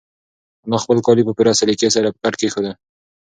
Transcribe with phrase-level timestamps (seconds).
[0.67, 2.73] انا خپل کالي په پوره سلیقې سره په کټ کېښودل.